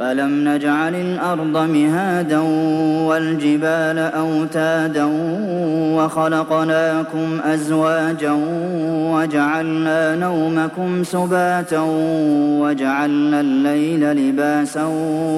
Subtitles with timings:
[0.00, 2.38] ألم نجعل الأرض مهادا
[3.08, 5.04] والجبال أوتادا
[5.96, 8.32] وخلقناكم أزواجا
[9.12, 11.84] وجعلنا نومكم سباتا
[12.60, 14.84] وجعلنا الليل لباسا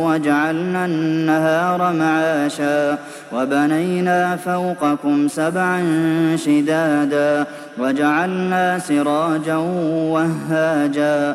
[0.04, 2.98] وجعلنا النهار معاشا
[3.32, 5.82] وبنينا فوقكم سبعا
[6.36, 7.46] شدادا
[7.78, 9.56] وجعلنا سراجا
[10.12, 11.34] وهاجا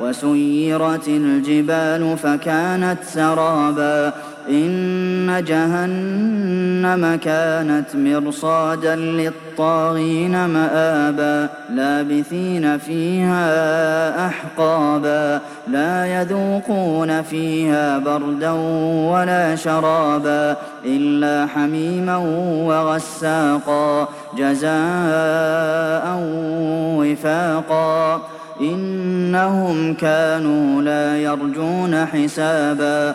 [0.00, 4.12] وسيرت الجبال فكانت سرابا.
[4.50, 11.48] إن جهنم كانت مرصادا للطاغين مآبا.
[11.74, 15.40] لابثين فيها أحقابا.
[15.68, 18.50] لا يذوقون فيها بردا
[19.10, 22.16] ولا شرابا إلا حميما
[22.66, 24.08] وغساقا.
[24.38, 26.04] جزاء
[26.98, 28.20] وفاقا.
[29.36, 33.14] إنهم كانوا لا يرجون حسابا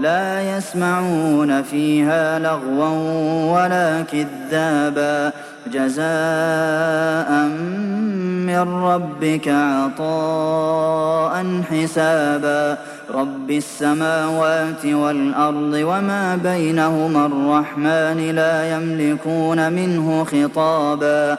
[0.00, 5.32] لا يسمعون فيها لغوا ولا كذابا.
[5.66, 7.30] جزاء
[8.46, 12.78] من ربك عطاء حسابا.
[13.14, 21.38] رب السماوات والأرض وما بينهما الرحمن لا يملكون منه خطابا.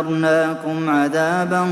[0.00, 1.66] أنذرناكم عذابا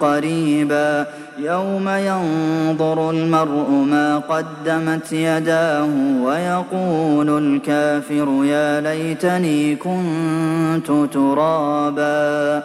[0.00, 1.06] قريبا.
[1.38, 5.88] يوم ينظر المرء ما قدمت يداه
[6.22, 12.62] ويقول الكافر يا ليتني كنت ترابا.